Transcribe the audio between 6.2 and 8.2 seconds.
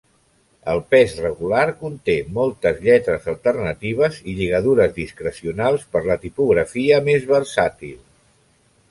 tipografia més versàtil.